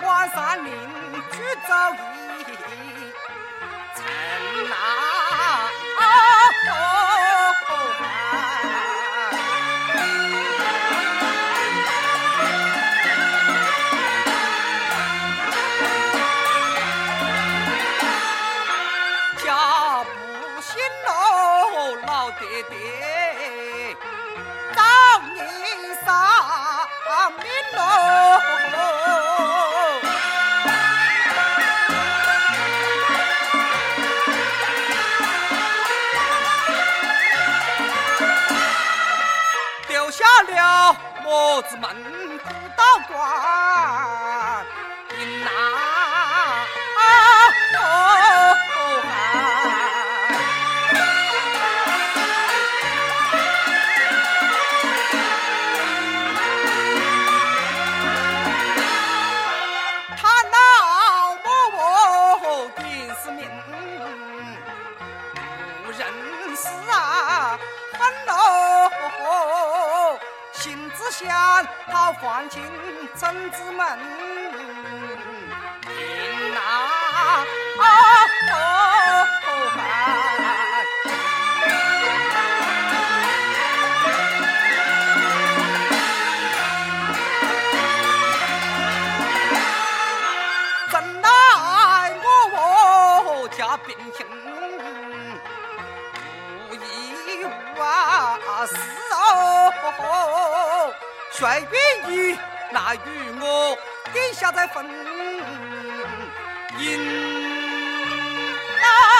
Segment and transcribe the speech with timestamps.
[0.00, 0.72] 关山岭，
[1.30, 1.36] 去
[1.68, 1.74] 走
[2.38, 2.44] 一
[3.94, 4.02] 程
[4.72, 4.74] 啊！
[19.42, 19.48] 家，
[22.06, 22.99] 老爹爹。
[41.24, 41.88] 我子门
[42.38, 44.66] 不到关，
[45.18, 45.48] 迎那
[47.76, 47.80] 后
[49.02, 49.08] 汉。
[60.16, 60.56] 他老
[61.36, 61.46] 母
[62.42, 62.44] 我
[62.76, 62.80] 定
[63.22, 63.40] 是命，
[65.84, 66.00] 不认
[66.56, 66.94] 识啊，
[67.92, 68.30] 很喽。
[71.10, 72.62] 想讨还清
[73.16, 73.98] 真子门，
[75.84, 76.60] 迎那
[79.42, 79.44] 后
[79.74, 79.78] 汉。
[90.92, 91.28] 真奈
[92.52, 94.24] 我家贫穷，
[96.70, 96.76] 无依
[97.44, 97.46] 无
[97.82, 97.84] 啊
[98.64, 98.74] 是
[99.12, 99.18] 哦，
[101.40, 102.38] 谁愿意
[102.72, 103.74] 来与我
[104.12, 104.84] 天下再分
[106.78, 106.98] 银
[108.78, 109.19] 那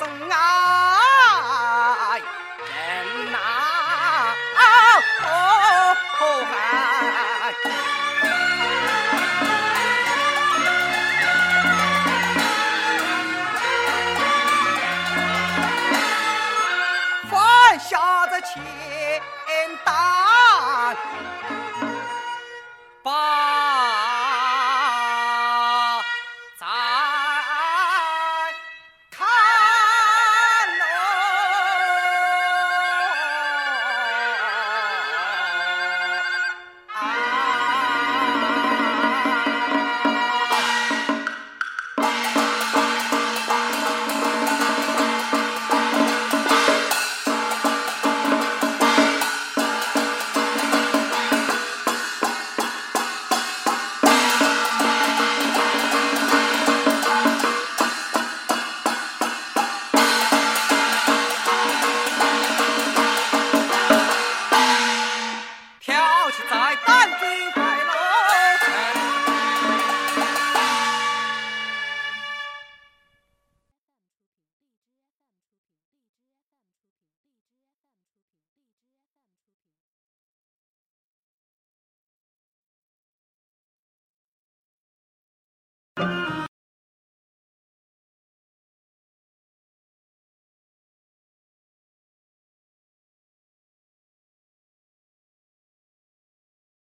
[0.00, 2.24] 送爱人
[3.30, 3.36] 呐
[4.56, 4.58] 哦
[6.46, 6.50] 汉。
[9.42, 9.44] 放